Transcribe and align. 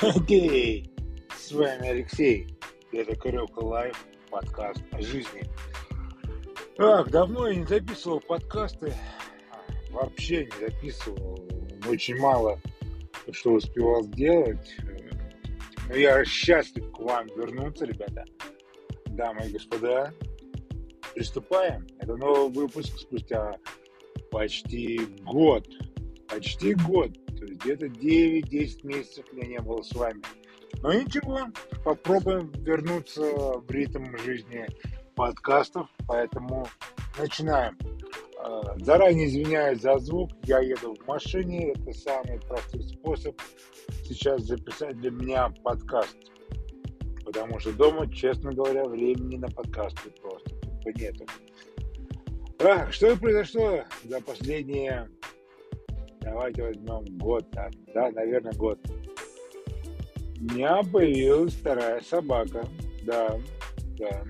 Окей, 0.00 0.88
с 1.36 1.50
вами 1.50 1.88
Алексей. 1.88 2.46
Это 2.92 3.16
Карелка 3.16 3.58
Life, 3.58 4.06
подкаст 4.30 4.80
о 4.92 5.02
жизни. 5.02 5.42
Ах, 6.78 7.10
давно 7.10 7.48
я 7.48 7.56
не 7.56 7.64
записывал 7.64 8.20
подкасты. 8.20 8.94
Вообще 9.90 10.44
не 10.44 10.68
записывал. 10.68 11.40
Очень 11.88 12.16
мало 12.18 12.60
что 13.32 13.54
успевал 13.54 14.04
сделать. 14.04 14.76
Но 15.88 15.96
я 15.96 16.24
счастлив 16.24 16.92
к 16.92 16.98
вам 17.00 17.26
вернуться, 17.36 17.84
ребята. 17.84 18.24
Дамы 19.06 19.48
и 19.48 19.52
господа, 19.52 20.14
приступаем. 21.12 21.86
Это 21.98 22.16
новый 22.16 22.52
выпуск 22.52 22.96
спустя 22.98 23.56
почти 24.30 25.00
год. 25.24 25.66
Почти 26.28 26.74
год 26.74 27.10
то 27.38 27.46
есть 27.46 27.60
где-то 27.62 27.86
9-10 27.86 28.86
месяцев 28.86 29.32
меня 29.32 29.46
не 29.46 29.60
было 29.60 29.82
с 29.82 29.92
вами. 29.92 30.22
Но 30.82 30.92
ничего, 30.92 31.40
попробуем 31.84 32.52
вернуться 32.62 33.22
в 33.22 33.70
ритм 33.70 34.16
жизни 34.18 34.66
подкастов, 35.14 35.88
поэтому 36.06 36.66
начинаем. 37.18 37.76
А, 38.40 38.78
заранее 38.78 39.26
извиняюсь 39.26 39.80
за 39.80 39.98
звук, 39.98 40.30
я 40.44 40.60
еду 40.60 40.94
в 40.94 41.06
машине, 41.06 41.72
это 41.72 41.92
самый 41.92 42.38
простой 42.40 42.82
способ 42.82 43.40
сейчас 44.04 44.42
записать 44.42 44.96
для 45.00 45.10
меня 45.10 45.52
подкаст. 45.64 46.16
Потому 47.24 47.58
что 47.58 47.72
дома, 47.72 48.10
честно 48.12 48.52
говоря, 48.52 48.84
времени 48.84 49.36
на 49.36 49.48
подкасты 49.48 50.10
просто 50.22 50.54
нету. 50.94 51.26
А, 52.60 52.90
что 52.90 53.16
произошло 53.16 53.84
за 54.04 54.20
последние 54.20 55.08
давайте 56.30 56.62
возьмем 56.62 57.04
год, 57.18 57.50
там, 57.50 57.70
да, 57.94 58.10
наверное, 58.10 58.52
год. 58.52 58.78
У 60.40 60.54
меня 60.54 60.82
появилась 60.82 61.54
вторая 61.54 62.00
собака, 62.00 62.66
да, 63.04 63.38
да. 63.98 64.24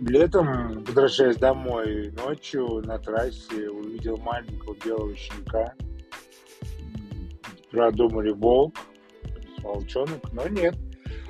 Летом, 0.00 0.84
возвращаясь 0.84 1.36
домой, 1.36 2.10
ночью 2.12 2.82
на 2.84 2.98
трассе 2.98 3.68
увидел 3.70 4.16
маленького 4.18 4.74
белого 4.84 5.14
щенка. 5.14 5.74
Продумали 7.70 8.32
волк, 8.32 8.74
волчонок, 9.58 10.32
но 10.32 10.48
нет. 10.48 10.74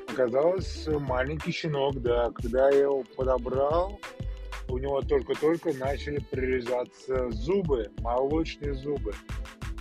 Оказалось, 0.09 0.89
маленький 0.89 1.53
щенок, 1.53 2.01
да. 2.01 2.31
Когда 2.31 2.71
я 2.71 2.83
его 2.83 3.05
подобрал, 3.17 4.01
у 4.71 4.79
него 4.79 5.03
только-только 5.03 5.73
начали 5.75 6.21
прорезаться 6.31 7.31
зубы, 7.31 7.91
молочные 7.99 8.75
зубы. 8.75 9.13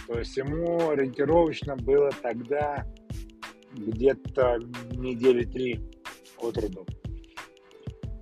То 0.07 0.19
есть 0.19 0.35
ему 0.37 0.89
ориентировочно 0.89 1.75
было 1.75 2.09
тогда 2.21 2.85
где-то 3.73 4.57
недели 4.91 5.45
три 5.45 5.79
от 6.41 6.57
роду. 6.57 6.85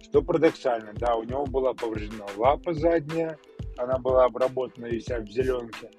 Что 0.02 0.22
парадоксально, 0.22 0.94
да, 0.96 1.16
у 1.16 1.24
него 1.24 1.46
была 1.46 1.74
повреждена 1.74 2.26
лапа 2.36 2.74
задняя, 2.74 3.38
она 3.78 3.98
была 3.98 4.26
обработана 4.26 4.90
вся 5.00 5.20
в 5.20 5.30
зеленке. 5.30 5.90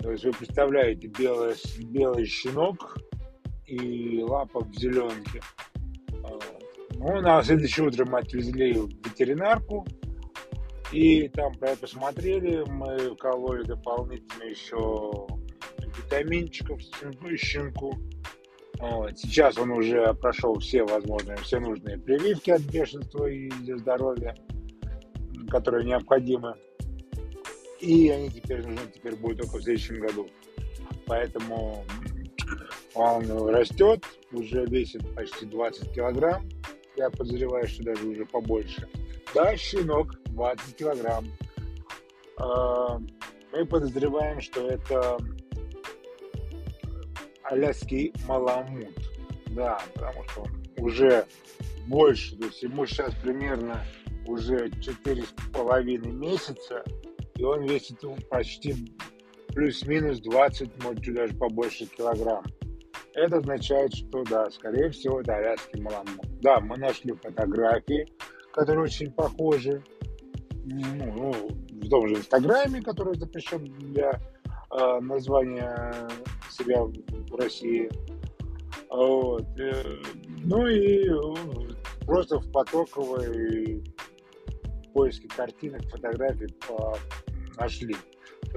То 0.00 0.10
есть 0.10 0.24
вы 0.24 0.32
представляете, 0.32 1.06
белый, 1.08 1.54
белый 1.84 2.26
щенок 2.26 2.96
и 3.66 4.22
лапа 4.22 4.60
в 4.60 4.74
зеленке– 4.74 5.40
ну, 6.98 7.20
на 7.20 7.42
следующее 7.42 7.86
утро 7.86 8.04
мы 8.06 8.18
отвезли 8.20 8.72
в 8.72 8.88
ветеринарку, 9.04 9.86
и 10.92 11.28
там 11.28 11.52
посмотрели, 11.80 12.64
мы 12.68 13.14
вкололи 13.14 13.64
дополнительно 13.64 14.44
еще 14.44 15.26
витаминчиков 15.96 16.80
щенку. 17.36 17.94
Вот. 18.78 19.18
Сейчас 19.18 19.58
он 19.58 19.70
уже 19.70 20.14
прошел 20.14 20.58
все 20.58 20.84
возможные, 20.84 21.36
все 21.38 21.58
нужные 21.58 21.98
прививки 21.98 22.50
от 22.50 22.62
бешенства 22.62 23.26
и 23.26 23.48
для 23.48 23.78
здоровья, 23.78 24.34
которые 25.50 25.86
необходимы. 25.86 26.54
И 27.80 28.08
они 28.10 28.30
теперь 28.30 28.62
нужны 28.66 28.90
теперь 28.94 29.16
будут 29.16 29.42
только 29.42 29.58
в 29.58 29.62
следующем 29.62 30.00
году. 30.00 30.28
Поэтому 31.06 31.84
он 32.94 33.48
растет, 33.48 34.04
уже 34.32 34.64
весит 34.66 35.02
почти 35.14 35.46
20 35.46 35.92
килограмм 35.92 36.48
я 36.96 37.10
подозреваю, 37.10 37.66
что 37.66 37.84
даже 37.84 38.06
уже 38.06 38.24
побольше. 38.26 38.88
Да, 39.34 39.56
щенок 39.56 40.14
20 40.26 40.76
килограмм. 40.76 41.26
А, 42.38 42.98
мы 43.52 43.66
подозреваем, 43.66 44.40
что 44.40 44.68
это 44.68 45.18
аляский 47.42 48.12
маламут. 48.26 48.94
Да, 49.48 49.80
потому 49.94 50.24
что 50.28 50.42
он 50.42 50.84
уже 50.84 51.26
больше, 51.86 52.36
то 52.36 52.46
есть 52.46 52.62
ему 52.62 52.84
сейчас 52.86 53.14
примерно 53.14 53.82
уже 54.26 54.70
четыре 54.80 55.22
с 55.22 55.34
половиной 55.52 56.12
месяца, 56.12 56.84
и 57.36 57.42
он 57.42 57.64
весит 57.64 58.00
почти 58.28 58.74
плюс-минус 59.48 60.20
20, 60.20 60.82
может, 60.82 61.04
чуть 61.04 61.14
даже 61.14 61.34
побольше 61.34 61.86
килограмм. 61.86 62.44
Это 63.16 63.38
означает, 63.38 63.94
что 63.94 64.22
да, 64.24 64.50
скорее 64.50 64.90
всего, 64.90 65.22
это 65.22 65.36
аляский 65.36 65.80
маламут. 65.80 66.20
Да, 66.42 66.60
мы 66.60 66.76
нашли 66.76 67.14
фотографии, 67.14 68.06
которые 68.52 68.84
очень 68.84 69.10
похожи. 69.10 69.82
Ну, 70.66 71.12
ну, 71.14 71.32
в 71.70 71.88
том 71.88 72.08
же 72.08 72.16
Инстаграме, 72.16 72.82
который 72.82 73.16
запрещен 73.16 73.64
для 73.78 74.10
э, 74.10 75.00
названия 75.00 76.08
себя 76.50 76.82
в 76.82 77.34
России. 77.36 77.88
Вот. 78.90 79.46
Э, 79.58 79.82
ну 80.44 80.66
и 80.66 81.08
э, 81.08 81.74
просто 82.04 82.38
в 82.38 82.52
потоковой 82.52 83.82
поиске 84.92 85.28
картинок, 85.28 85.82
фотографий 85.88 86.48
по 86.68 86.98
нашли. 87.56 87.96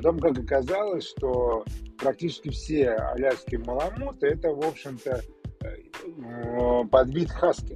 Потом, 0.01 0.17
как 0.19 0.39
оказалось, 0.39 1.09
что 1.09 1.65
практически 1.97 2.47
все 2.51 2.91
аляские 2.91 3.59
маламуты 3.59 4.27
это, 4.27 4.47
в 4.47 4.65
общем-то, 4.65 5.21
э, 5.61 6.87
подвид 6.89 7.29
хаски. 7.29 7.75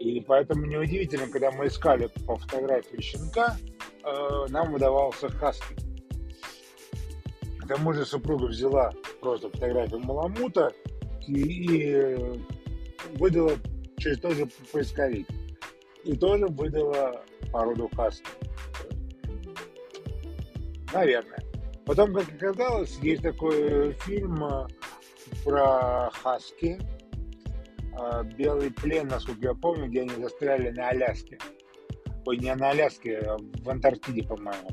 И 0.00 0.22
поэтому 0.22 0.64
неудивительно, 0.64 1.28
когда 1.28 1.50
мы 1.50 1.66
искали 1.66 2.08
по 2.26 2.36
фотографии 2.36 3.02
щенка, 3.02 3.58
э, 4.04 4.46
нам 4.48 4.72
выдавался 4.72 5.28
хаски. 5.28 5.76
К 7.60 7.68
тому 7.68 7.92
же 7.92 8.06
супруга 8.06 8.46
взяла 8.46 8.94
просто 9.20 9.50
фотографию 9.50 10.00
маламута 10.00 10.72
и, 11.26 12.40
выдала 13.16 13.52
через 13.98 14.18
тот 14.20 14.32
же 14.32 14.48
поисковик. 14.72 15.28
И 16.04 16.16
тоже 16.16 16.46
выдала 16.46 17.22
породу 17.52 17.90
хаски. 17.94 18.24
Наверное. 20.92 21.38
Потом, 21.84 22.14
как 22.14 22.28
оказалось, 22.34 22.98
есть 22.98 23.22
такой 23.22 23.92
фильм 23.92 24.44
э, 24.44 24.66
про 25.44 26.10
хаски. 26.12 26.78
Э, 27.98 28.24
Белый 28.36 28.70
плен, 28.70 29.08
насколько 29.08 29.48
я 29.48 29.54
помню, 29.54 29.88
где 29.88 30.02
они 30.02 30.14
застряли 30.22 30.70
на 30.70 30.88
Аляске. 30.88 31.38
Ой, 32.26 32.36
не 32.38 32.54
на 32.54 32.70
Аляске, 32.70 33.18
а 33.18 33.36
в 33.38 33.70
Антарктиде, 33.70 34.22
по-моему. 34.22 34.68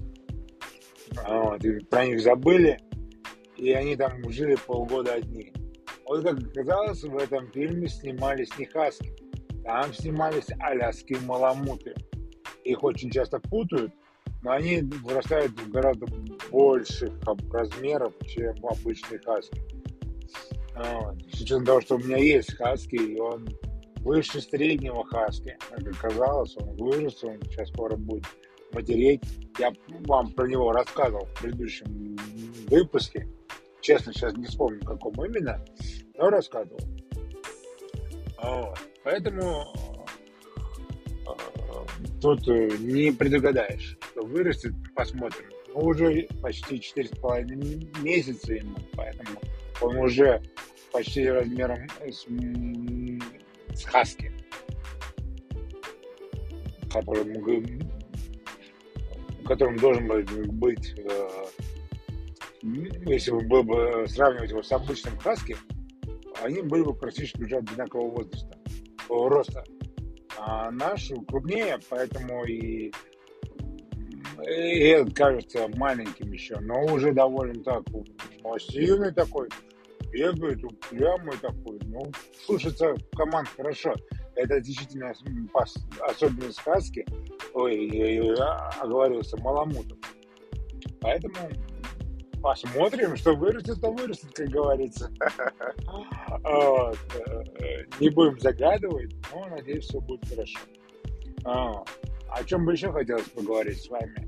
Вот, 1.27 1.61
про 1.89 2.05
них 2.05 2.19
забыли, 2.19 2.79
и 3.55 3.71
они 3.71 3.95
там 3.95 4.29
жили 4.29 4.57
полгода 4.67 5.13
одни. 5.13 5.53
Вот 6.05 6.23
как 6.23 6.37
оказалось, 6.39 7.03
в 7.03 7.17
этом 7.17 7.49
фильме 7.51 7.87
снимались 7.87 8.57
не 8.57 8.65
хаски, 8.65 9.15
там 9.63 9.93
снимались 9.93 10.49
аляские 10.59 11.19
маламуты. 11.21 11.95
Их 12.63 12.83
очень 12.83 13.09
часто 13.09 13.39
путают, 13.39 13.93
но 14.45 14.51
они 14.51 14.81
вырастают 15.03 15.53
гораздо 15.71 16.05
больших 16.51 17.11
размеров, 17.51 18.13
чем 18.27 18.55
обычный 18.63 19.17
хаски. 19.17 19.59
С 21.33 21.41
учетом 21.41 21.65
того, 21.65 21.81
что 21.81 21.95
у 21.95 21.97
меня 21.97 22.17
есть 22.17 22.55
хаски, 22.55 22.95
и 22.95 23.19
он 23.19 23.49
выше 24.01 24.39
среднего 24.41 25.03
хаски. 25.05 25.57
Как 25.71 25.87
оказалось, 25.87 26.55
он 26.57 26.75
вырос, 26.75 27.23
он 27.23 27.41
сейчас 27.49 27.69
скоро 27.69 27.95
будет 27.95 28.25
матереть. 28.71 29.23
Я 29.57 29.73
вам 30.01 30.31
про 30.31 30.47
него 30.47 30.71
рассказывал 30.71 31.25
в 31.25 31.41
предыдущем 31.41 32.15
выпуске. 32.67 33.27
Честно, 33.81 34.13
сейчас 34.13 34.37
не 34.37 34.45
вспомню, 34.45 34.79
каком 34.81 35.13
именно, 35.25 35.65
но 36.19 36.29
рассказывал. 36.29 36.79
Поэтому 39.03 39.73
тут 42.21 42.47
э, 42.47 42.69
не 42.79 43.11
предугадаешь, 43.11 43.97
что 44.15 44.25
вырастет, 44.25 44.73
посмотрим. 44.95 45.49
Ну, 45.73 45.81
уже 45.81 46.27
почти 46.41 46.77
4,5 46.77 48.01
месяца 48.01 48.53
ему, 48.53 48.77
поэтому 48.93 49.41
он 49.81 49.97
уже 49.97 50.41
почти 50.93 51.27
размером 51.27 51.87
с, 51.99 52.25
с 53.77 53.83
хаски, 53.83 54.31
которым, 56.91 57.81
которым 59.45 59.75
должен 59.77 60.07
быть 60.57 60.97
э, 60.97 61.29
если 63.05 63.31
бы 63.31 63.41
было 63.41 63.63
бы 63.63 64.07
сравнивать 64.07 64.51
его 64.51 64.63
с 64.63 64.71
обычным 64.71 65.17
хаски, 65.19 65.57
они 66.41 66.61
были 66.61 66.83
бы 66.83 66.93
практически 66.93 67.43
уже 67.43 67.57
одинакового 67.57 68.11
возраста, 68.11 68.57
роста. 69.09 69.63
А 70.37 70.71
наш 70.71 71.11
крупнее, 71.27 71.79
поэтому 71.89 72.43
и, 72.45 72.91
и 74.47 74.87
этот 74.87 75.13
кажется 75.13 75.67
маленьким 75.75 76.31
еще, 76.31 76.57
но 76.59 76.85
уже 76.85 77.13
довольно 77.13 77.63
так 77.63 77.83
массивный 78.43 79.11
такой, 79.13 79.49
бегает, 80.11 80.63
упрямый 80.63 81.37
такой. 81.37 81.79
Ну, 81.85 82.11
слушается 82.45 82.95
команд 83.15 83.47
хорошо. 83.49 83.93
Это 84.35 84.59
действительно 84.59 85.13
особенность 86.01 86.59
сказки. 86.59 87.05
Ой, 87.53 87.87
я 87.87 88.69
оговорился, 88.81 89.37
Маламутов. 89.37 89.97
Поэтому 91.01 91.35
посмотрим, 92.41 93.15
что 93.15 93.33
вырастет, 93.35 93.81
то 93.81 93.91
вырастет, 93.91 94.33
как 94.33 94.47
говорится. 94.49 95.09
Не 97.99 98.09
будем 98.09 98.39
загадывать, 98.39 99.15
но 99.31 99.47
надеюсь, 99.47 99.85
все 99.85 99.99
будет 99.99 100.27
хорошо. 100.27 100.59
А, 101.45 101.83
о 102.29 102.43
чем 102.43 102.65
бы 102.65 102.73
еще 102.73 102.91
хотелось 102.91 103.29
поговорить 103.29 103.81
с 103.81 103.89
вами? 103.89 104.24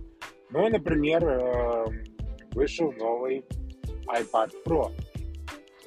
Ну, 0.49 0.69
например, 0.69 1.23
эм, 1.27 2.03
вышел 2.51 2.91
новый 2.93 3.43
iPad 4.07 4.51
Pro. 4.65 4.91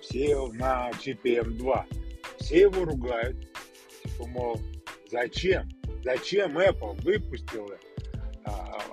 Все 0.00 0.46
на 0.52 0.90
чипе 1.00 1.40
M2. 1.40 1.84
Все 2.38 2.60
его 2.62 2.84
ругают. 2.84 3.36
Типа, 4.02 4.26
мол, 4.26 4.60
зачем? 5.10 5.68
Зачем 6.02 6.58
Apple 6.58 7.00
выпустила 7.02 7.76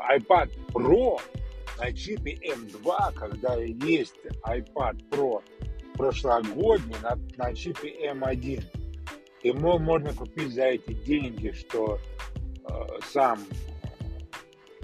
iPad 0.08 0.50
Pro 0.74 1.20
на 1.78 1.94
чипе 1.94 2.34
M2, 2.36 3.14
когда 3.14 3.56
есть 3.56 4.16
iPad 4.46 5.10
Pro 5.10 5.42
прошлогодний 5.94 6.96
на, 7.02 7.18
на 7.38 7.54
чипе 7.54 8.10
M1. 8.12 8.64
Ему 9.44 9.80
можно 9.80 10.14
купить 10.14 10.54
за 10.54 10.64
эти 10.64 10.94
деньги, 10.94 11.52
что 11.52 12.00
э, 12.70 12.74
сам 13.12 13.40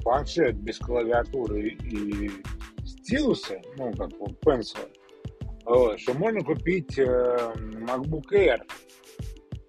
планшет 0.04 0.56
без 0.58 0.78
клавиатуры 0.80 1.70
и 1.70 2.32
стилуса, 2.86 3.62
ну, 3.78 3.92
как 3.94 4.12
вот 4.20 4.40
вот, 5.66 6.00
что 6.00 6.14
можно 6.14 6.42
купить 6.42 6.98
э, 7.00 7.54
MacBook 7.56 8.32
Air 8.34 8.62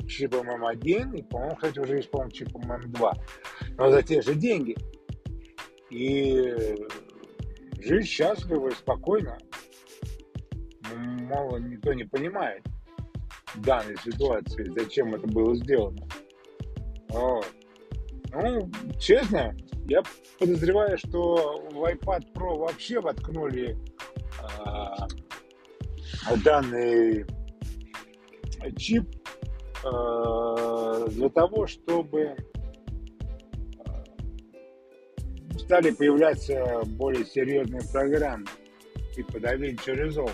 чипом 0.09 0.49
M1 0.51 1.17
и, 1.17 1.23
по-моему, 1.23 1.55
кстати, 1.57 1.79
уже 1.79 1.97
есть, 1.97 2.11
по-моему, 2.11 2.33
чипом 2.33 2.63
M2, 2.63 3.13
но 3.77 3.91
за 3.91 4.03
те 4.03 4.21
же 4.23 4.35
деньги. 4.35 4.77
И 5.91 6.77
жить 7.81 8.07
счастливо 8.07 8.69
и 8.69 8.75
спокойно. 8.75 9.39
Мало 10.95 11.59
никто 11.59 11.93
не 11.93 12.05
понимает 12.05 12.65
данной 13.57 13.97
ситуации, 13.99 14.73
зачем 14.77 15.15
это 15.15 15.27
было 15.29 15.55
сделано. 15.55 16.07
Вот. 17.11 17.47
Ну, 18.33 18.71
честно, 18.99 19.57
я 19.87 20.03
подозреваю, 20.39 20.97
что 20.99 21.61
в 21.71 21.85
iPad 21.85 22.33
Pro 22.33 22.59
вообще 22.59 23.01
воткнули 23.01 23.77
э, 24.41 26.37
данный 26.45 27.27
чип 28.77 29.05
э, 29.85 31.07
для 31.11 31.29
того, 31.29 31.67
чтобы 31.67 32.37
стали 35.59 35.91
появляться 35.91 36.83
более 36.87 37.25
серьезные 37.25 37.83
программы, 37.93 38.47
типа 39.15 39.37
DaVinci 39.37 39.95
Resolve, 39.95 40.33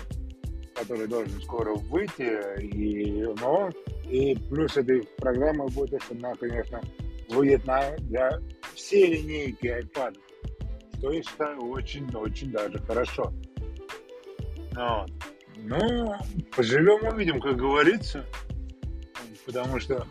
который 0.75 1.07
должен 1.07 1.41
скоро 1.41 1.73
выйти, 1.75 2.59
и, 2.61 3.23
но, 3.41 3.69
и 4.09 4.35
плюс 4.49 4.77
этой 4.77 5.03
программы 5.17 5.67
будет, 5.67 6.01
что 6.03 6.15
она, 6.15 6.35
конечно, 6.35 6.81
выйдет 7.29 7.65
на, 7.65 7.95
для 7.97 8.39
всей 8.75 9.13
линейки 9.13 9.65
iPad, 9.65 10.17
я 11.01 11.23
считаю 11.23 11.61
очень-очень 11.69 12.51
даже 12.51 12.77
хорошо. 12.79 13.33
Вот. 14.73 15.11
Ну, 15.57 16.15
поживем 16.55 17.07
увидим, 17.07 17.39
как 17.39 17.57
говорится, 17.57 18.25
потому 19.45 19.79
что 19.79 20.07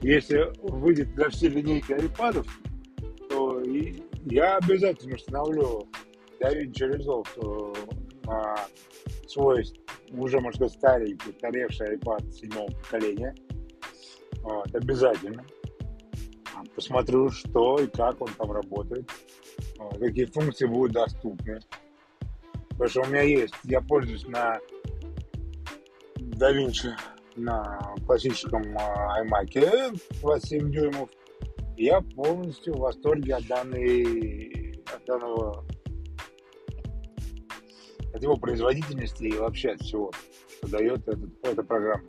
если 0.00 0.50
выйдет 0.62 1.14
для 1.14 1.28
всей 1.28 1.50
линейки 1.50 1.92
iPad, 1.92 2.46
то 3.28 3.60
и 3.60 4.02
я 4.24 4.56
обязательно 4.56 5.14
установлю 5.14 5.88
DaVinci 6.40 6.96
Resolve 6.96 7.96
на 8.24 8.56
свой 9.28 9.64
уже, 10.10 10.40
можно 10.40 10.68
сказать, 10.68 10.78
старенький, 10.78 11.30
устаревший 11.30 11.96
iPad 11.96 12.30
седьмого 12.32 12.70
поколения. 12.70 13.34
Вот, 14.42 14.74
обязательно. 14.74 15.44
Посмотрю, 16.74 17.30
что 17.30 17.78
и 17.78 17.86
как 17.86 18.20
он 18.20 18.28
там 18.36 18.52
работает, 18.52 19.10
вот, 19.78 19.98
какие 19.98 20.24
функции 20.26 20.66
будут 20.66 20.92
доступны. 20.92 21.60
Потому 22.70 22.88
что 22.88 23.02
у 23.02 23.06
меня 23.06 23.22
есть, 23.22 23.54
я 23.64 23.80
пользуюсь 23.80 24.26
на 24.26 24.58
DaVinci 26.16 26.90
на 27.36 27.94
классическом 28.06 28.76
а, 28.76 29.22
iMac 29.22 29.98
27 30.20 30.70
дюймов 30.70 31.10
я 31.80 32.02
полностью 32.02 32.74
в 32.74 32.80
восторге 32.80 33.36
от 33.36 33.46
данной, 33.46 34.82
от 34.94 35.02
данного, 35.06 35.64
от 38.12 38.22
его 38.22 38.36
производительности 38.36 39.24
и 39.24 39.38
вообще 39.38 39.70
от 39.70 39.80
всего, 39.80 40.12
что 40.58 40.68
дает 40.68 41.08
этот, 41.08 41.30
эта 41.42 41.62
программа. 41.62 42.04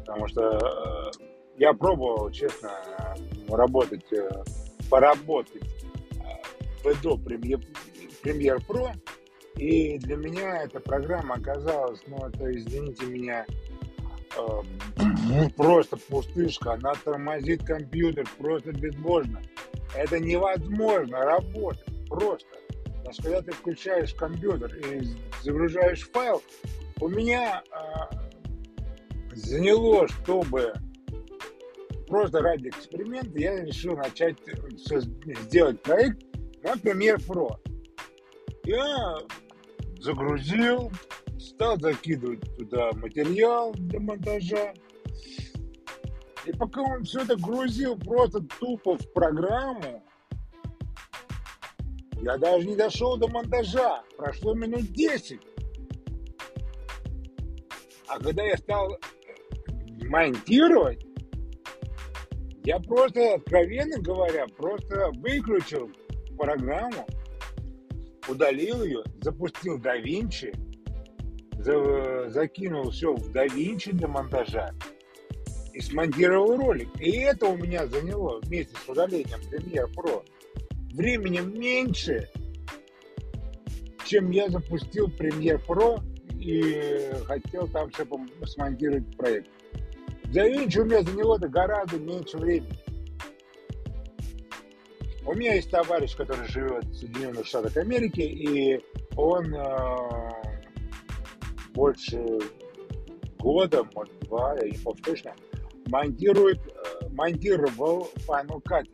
Потому 0.00 0.26
что 0.26 0.58
э, 0.58 1.24
я 1.58 1.72
пробовал, 1.72 2.32
честно, 2.32 2.70
работать, 3.56 4.12
э, 4.12 4.28
поработать 4.88 5.62
э, 5.62 6.82
в 6.82 6.86
Adobe 6.86 7.24
Premiere, 7.24 7.64
Premiere 8.22 8.62
Pro, 8.66 8.92
и 9.56 9.98
для 9.98 10.16
меня 10.16 10.62
эта 10.62 10.80
программа 10.80 11.34
оказалась, 11.34 12.00
ну, 12.06 12.16
это, 12.26 12.50
извините 12.50 13.06
меня, 13.06 13.46
ну, 15.28 15.50
просто 15.50 15.96
пустышка, 15.96 16.74
она 16.74 16.94
тормозит 17.04 17.64
компьютер 17.64 18.26
просто 18.38 18.72
безбожно. 18.72 19.42
Это 19.94 20.20
невозможно 20.20 21.18
работать, 21.18 21.84
просто. 22.08 22.48
Потому 22.84 23.22
когда 23.22 23.42
ты 23.42 23.52
включаешь 23.52 24.14
компьютер 24.14 24.74
и 24.76 25.02
загружаешь 25.42 26.08
файл, 26.10 26.42
у 27.00 27.08
меня 27.08 27.62
э, 27.72 29.34
заняло, 29.34 30.06
чтобы 30.08 30.74
просто 32.10 32.40
ради 32.40 32.68
эксперимента 32.68 33.38
я 33.38 33.64
решил 33.64 33.96
начать 33.96 34.36
сделать 35.44 35.80
проект 35.80 36.22
на 36.62 36.72
Premiere 36.74 37.24
Pro. 37.24 37.56
Я 38.64 39.16
загрузил, 40.00 40.90
стал 41.38 41.78
закидывать 41.78 42.40
туда 42.58 42.90
материал 42.94 43.72
для 43.74 44.00
монтажа. 44.00 44.74
И 46.44 46.52
пока 46.52 46.82
он 46.82 47.04
все 47.04 47.20
это 47.20 47.36
грузил 47.36 47.96
просто 47.96 48.40
тупо 48.58 48.98
в 48.98 49.12
программу, 49.12 50.02
я 52.22 52.36
даже 52.38 52.66
не 52.66 52.76
дошел 52.76 53.16
до 53.16 53.28
монтажа. 53.28 54.02
Прошло 54.16 54.54
минут 54.54 54.82
10. 54.92 55.40
А 58.08 58.18
когда 58.18 58.42
я 58.42 58.56
стал 58.56 58.98
монтировать, 60.00 61.09
я 62.70 62.78
просто, 62.78 63.34
откровенно 63.34 63.98
говоря, 63.98 64.46
просто 64.46 65.10
выключил 65.16 65.90
программу, 66.38 67.04
удалил 68.28 68.84
ее, 68.84 69.02
запустил 69.20 69.76
DaVinci, 69.76 70.54
за, 71.58 72.30
закинул 72.30 72.90
все 72.90 73.12
в 73.12 73.34
DaVinci 73.34 73.90
для 73.94 74.06
монтажа 74.06 74.70
и 75.72 75.80
смонтировал 75.80 76.58
ролик. 76.58 76.88
И 77.00 77.10
это 77.18 77.46
у 77.46 77.56
меня 77.56 77.88
заняло 77.88 78.38
вместе 78.40 78.76
с 78.76 78.88
удалением 78.88 79.40
Premiere 79.50 79.92
Pro 79.92 80.24
временем 80.94 81.58
меньше, 81.58 82.28
чем 84.06 84.30
я 84.30 84.48
запустил 84.48 85.08
Premiere 85.08 85.60
Pro 85.66 86.00
и 86.38 87.20
хотел 87.24 87.66
там 87.66 87.90
все 87.90 88.06
смонтировать 88.46 89.16
проект. 89.16 89.50
DaVinci 90.32 90.78
у 90.80 90.84
меня 90.84 91.02
заняло 91.02 91.36
это 91.36 91.48
гораздо 91.48 91.98
меньше 91.98 92.38
времени. 92.38 92.78
У 95.26 95.34
меня 95.34 95.54
есть 95.54 95.70
товарищ, 95.70 96.16
который 96.16 96.46
живет 96.46 96.84
в 96.84 96.94
Соединенных 96.94 97.46
Штатах 97.46 97.76
Америки, 97.76 98.20
и 98.20 98.80
он 99.16 99.54
э, 99.54 99.96
больше 101.74 102.24
года, 103.38 103.84
может, 103.94 104.18
два, 104.20 104.56
я 104.60 104.70
не 104.70 104.78
помню 104.78 105.02
точно, 105.02 105.34
монтирует, 105.86 106.58
э, 106.58 107.08
монтировал 107.10 108.08
Final 108.26 108.62
Cut. 108.62 108.86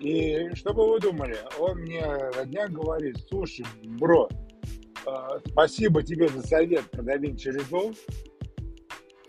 И 0.00 0.50
что 0.54 0.74
бы 0.74 0.88
вы 0.88 0.98
думали, 0.98 1.36
он 1.58 1.78
мне 1.82 2.04
на 2.04 2.44
днях 2.44 2.70
говорит, 2.70 3.18
слушай, 3.28 3.64
бро, 3.84 4.28
э, 5.06 5.10
спасибо 5.48 6.02
тебе 6.02 6.28
за 6.28 6.42
совет 6.42 6.90
про 6.90 7.02
DaVinci 7.02 7.56
Resolve. 7.56 7.96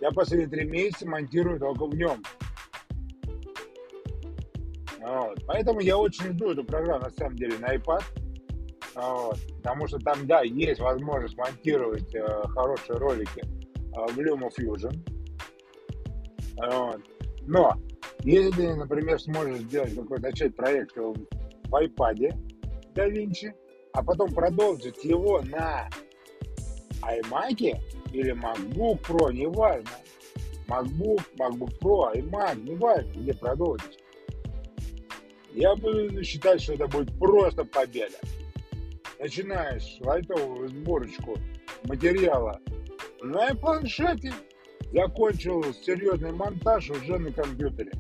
Я 0.02 0.10
последние 0.12 0.50
три 0.50 0.66
месяца 0.66 1.08
монтирую 1.08 1.60
только 1.60 1.86
в 1.86 1.96
нем. 1.96 2.24
Вот. 5.00 5.40
Поэтому 5.46 5.80
я 5.80 5.98
очень 5.98 6.34
жду 6.34 6.52
эту 6.52 6.64
программу, 6.64 7.04
на 7.04 7.12
самом 7.12 7.36
деле, 7.36 7.58
на 7.60 7.76
iPad. 7.76 8.04
Вот. 8.96 9.38
Потому 9.58 9.88
что 9.88 10.00
там, 10.00 10.26
да, 10.26 10.42
есть 10.42 10.82
возможность 10.82 11.38
монтировать 11.38 12.14
э, 12.16 12.26
хорошие 12.48 12.98
ролики 12.98 13.42
э, 13.42 14.12
в 14.12 14.18
LumaFusion. 14.18 14.92
Вот. 16.58 17.02
Но, 17.44 17.76
если 18.24 18.52
ты, 18.52 18.76
например, 18.76 19.20
сможешь 19.20 19.60
сделать 19.60 19.96
какой-то, 19.96 20.24
начать 20.24 20.56
проект 20.56 20.98
в 20.98 21.16
iPad 21.72 22.36
DaVinci, 22.96 23.54
а 23.94 24.04
потом 24.04 24.32
продолжить 24.34 25.04
его 25.04 25.42
на 25.42 25.88
iMac 27.02 27.80
или 28.14 28.34
MacBook 28.34 29.02
Pro, 29.02 29.34
неважно, 29.34 29.90
MacBook, 30.68 31.22
MacBook 31.38 31.80
Pro, 31.80 32.14
iMac, 32.16 32.62
неважно, 32.64 33.12
где 33.14 33.34
продолжить, 33.34 34.00
я 35.54 35.76
буду 35.76 36.24
считать, 36.24 36.62
что 36.62 36.74
это 36.74 36.88
будет 36.88 37.18
просто 37.20 37.66
победа. 37.66 38.18
Начинаешь 39.20 39.98
лайтовую 40.00 40.70
сборочку 40.70 41.38
материала 41.84 42.60
на 43.22 43.54
планшете, 43.56 44.34
закончил 44.94 45.62
серьезный 45.74 46.32
монтаж 46.32 46.90
уже 46.90 47.18
на 47.18 47.32
компьютере. 47.32 47.92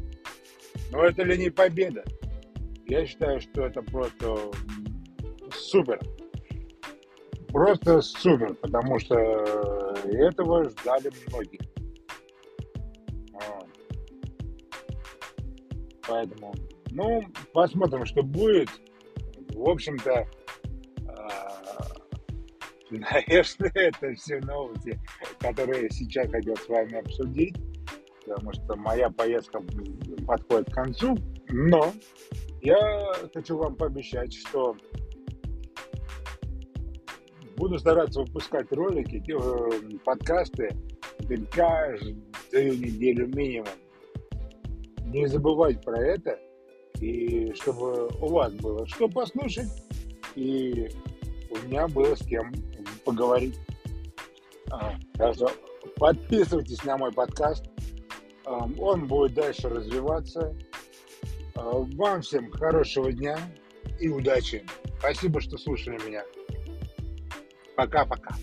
Но 0.91 1.05
это 1.05 1.23
ли 1.23 1.37
не 1.37 1.49
победа? 1.49 2.03
Я 2.87 3.05
считаю, 3.05 3.39
что 3.39 3.65
это 3.65 3.81
просто 3.81 4.37
супер. 5.53 5.99
Просто 7.49 8.01
супер, 8.01 8.53
потому 8.55 8.97
что 8.99 9.90
этого 10.10 10.70
ждали 10.70 11.12
многие. 11.27 11.60
Поэтому 16.08 16.53
ну, 16.91 17.24
посмотрим, 17.53 18.05
что 18.05 18.22
будет. 18.22 18.70
В 19.53 19.70
общем-то, 19.70 20.27
а, 21.08 21.88
наверное, 22.91 23.72
это 23.74 24.13
все 24.15 24.39
новости, 24.41 25.00
которые 25.39 25.89
сейчас 25.89 26.29
хотел 26.29 26.55
с 26.58 26.67
вами 26.67 27.00
обсудить, 27.00 27.55
потому 28.25 28.51
что 28.53 28.75
моя 28.75 29.10
поездка 29.10 29.62
подходит 30.27 30.70
к 30.70 30.74
концу. 30.74 31.17
Но 31.50 31.93
я 32.62 33.13
хочу 33.34 33.58
вам 33.58 33.75
пообещать, 33.75 34.34
что 34.34 34.75
буду 37.61 37.79
стараться 37.79 38.21
выпускать 38.21 38.71
ролики, 38.71 39.23
э, 39.27 39.97
подкасты 40.03 40.69
каждую 41.51 42.79
неделю 42.79 43.27
минимум. 43.27 43.67
Не 45.05 45.27
забывать 45.27 45.83
про 45.83 45.97
это– 45.97 46.37
и 47.01 47.51
чтобы 47.55 48.07
у 48.19 48.27
вас 48.27 48.53
было 48.53 48.87
что 48.87 49.09
послушать, 49.09 49.69
и 50.35 50.87
у 51.49 51.67
меня 51.67 51.87
было 51.87 52.15
с 52.15 52.25
кем 52.25 52.53
поговорить. 53.03 53.59
А, 54.69 54.93
так 55.15 55.33
что 55.33 55.51
подписывайтесь 55.97 56.83
на 56.83 56.97
мой 56.97 57.11
подкаст, 57.11 57.65
он 58.45 59.07
будет 59.07 59.33
дальше 59.33 59.67
развиваться. 59.67 60.55
А, 61.55 61.71
вам 61.95 62.21
всем 62.21 62.51
хорошего 62.51 63.11
дня 63.11 63.37
и 63.99 64.07
удачи. 64.07 64.63
Спасибо, 64.99 65.41
что 65.41 65.57
слушали 65.57 65.97
меня. 66.07 66.23
Пока-пока. 67.75 68.35